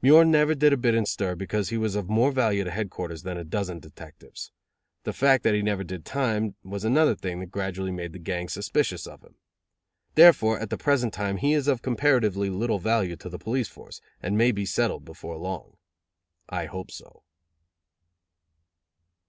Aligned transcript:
Muir 0.00 0.24
never 0.24 0.54
did 0.54 0.72
a 0.72 0.76
bit 0.76 0.94
in 0.94 1.04
stir 1.06 1.34
because 1.34 1.70
he 1.70 1.76
was 1.76 1.96
of 1.96 2.08
more 2.08 2.30
value 2.30 2.62
to 2.62 2.70
headquarters 2.70 3.24
than 3.24 3.36
a 3.36 3.42
dozen 3.42 3.80
detectives. 3.80 4.52
The 5.02 5.12
fact 5.12 5.42
that 5.42 5.54
he 5.54 5.60
never 5.62 5.82
did 5.82 6.04
time 6.04 6.54
was 6.62 6.84
another 6.84 7.16
thing 7.16 7.40
that 7.40 7.50
gradually 7.50 7.90
made 7.90 8.12
the 8.12 8.20
gang 8.20 8.48
suspicious 8.48 9.08
of 9.08 9.22
him. 9.24 9.34
Therefore, 10.14 10.60
at 10.60 10.70
the 10.70 10.78
present 10.78 11.12
time 11.12 11.38
he 11.38 11.52
is 11.52 11.66
of 11.66 11.82
comparatively 11.82 12.48
little 12.48 12.78
value 12.78 13.16
to 13.16 13.28
the 13.28 13.40
police 13.40 13.66
force, 13.66 14.00
and 14.22 14.38
may 14.38 14.52
be 14.52 14.64
settled 14.64 15.04
before 15.04 15.36
long. 15.36 15.76
I 16.48 16.66
hope 16.66 16.92
so. 16.92 17.24